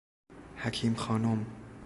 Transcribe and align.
حکیم 0.57 0.95
خانم 0.95 1.45